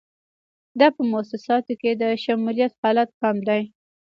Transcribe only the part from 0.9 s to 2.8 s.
په موسساتو کې د شمولیت